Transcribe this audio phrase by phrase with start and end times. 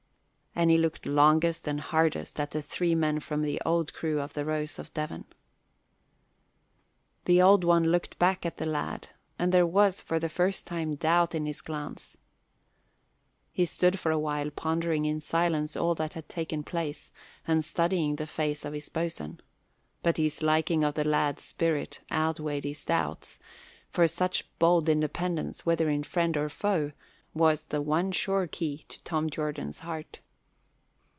[0.53, 4.33] And he looked longest and hardest at the three men from the old crew of
[4.33, 5.23] the Rose of Devon.
[7.23, 9.07] The Old One looked back at the lad
[9.39, 12.17] and there was, for the first time, doubt in his glance.
[13.53, 17.11] He stood for a while pondering in silence all that had taken place
[17.47, 19.39] and studying the face of his boatswain;
[20.03, 23.39] but his liking of the lad's spirit outweighed his doubts,
[23.89, 26.91] for such bold independence, whether in friend or foe,
[27.33, 30.19] was the one sure key to Tom Jordan's heart.